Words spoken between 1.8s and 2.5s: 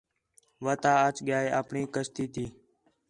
کشتی تی